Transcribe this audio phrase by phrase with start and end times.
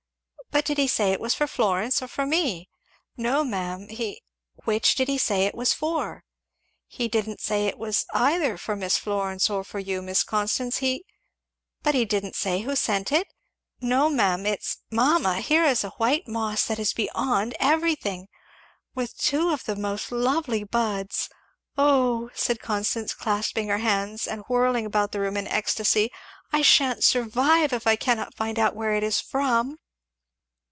[0.53, 2.67] "But did he say it was for Florence or for me?"
[3.15, 4.21] "No ma'am he"
[4.65, 6.25] "Which did he say it was for?"
[6.87, 11.05] "He didn't say it was either for Miss Florence or for you, Miss Constance; he"
[11.83, 13.27] "But didn't he say who sent it?"
[13.79, 14.45] "No ma'am.
[14.45, 18.27] It's" "Mamma here is a white moss that is beyond everything!
[18.93, 21.29] with two of the most lovely buds
[21.77, 26.11] Oh!" said Constance clasping her hands and whirling about the room in comic ecstasy
[26.51, 29.77] "I sha'n't survive if I cannot find out where it is from!